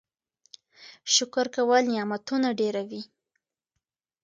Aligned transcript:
شکر 1.13 1.45
کول 1.55 1.83
نعمتونه 1.93 2.47
ډېروي. 2.59 3.01